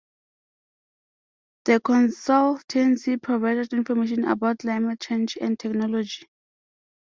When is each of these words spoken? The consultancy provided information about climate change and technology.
The 1.65 1.79
consultancy 1.79 3.21
provided 3.21 3.71
information 3.71 4.23
about 4.25 4.57
climate 4.57 4.99
change 4.99 5.37
and 5.39 5.59
technology. 5.59 6.27